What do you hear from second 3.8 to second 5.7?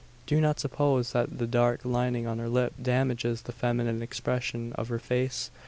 expression of her face.